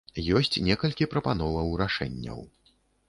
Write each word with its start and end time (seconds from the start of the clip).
Ёсць 0.37 0.55
некалькі 0.67 1.07
прапановаў 1.11 1.67
рашэнняў. 1.83 2.39